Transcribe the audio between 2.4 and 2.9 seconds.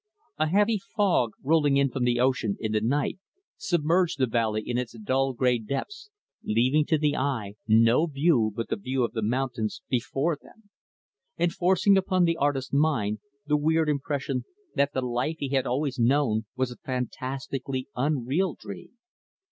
in the